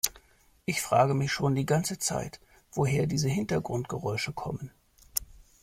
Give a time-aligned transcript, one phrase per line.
[0.65, 2.39] Ich frage mich schon die ganze Zeit,
[2.71, 4.71] woher diese Hintergrundgeräusche kommen.